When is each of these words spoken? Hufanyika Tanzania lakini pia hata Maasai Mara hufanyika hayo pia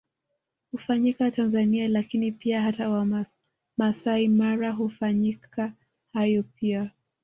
Hufanyika 0.71 1.31
Tanzania 1.31 1.87
lakini 1.87 2.31
pia 2.31 2.61
hata 2.61 3.05
Maasai 3.77 4.27
Mara 4.27 4.71
hufanyika 4.71 5.73
hayo 6.13 6.43
pia 6.43 6.91